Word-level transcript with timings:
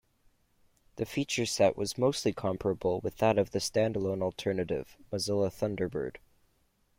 The 0.95 1.05
feature 1.05 1.45
set 1.45 1.77
was 1.77 1.95
mostly 1.95 2.33
comparable 2.33 3.01
with 3.01 3.17
that 3.17 3.37
of 3.37 3.51
the 3.51 3.59
stand-alone 3.59 4.23
alternative, 4.23 4.97
Mozilla 5.13 5.51
Thunderbird. 5.51 6.15